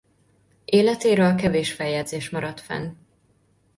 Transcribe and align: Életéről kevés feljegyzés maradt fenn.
Életéről 0.65 1.35
kevés 1.35 1.71
feljegyzés 1.73 2.29
maradt 2.29 2.59
fenn. 2.59 2.91